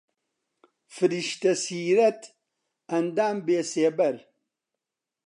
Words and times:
فریشتە 0.95 1.51
سیرەت، 1.63 2.21
ئەندام 2.89 3.37
بێسێبەر 3.47 4.17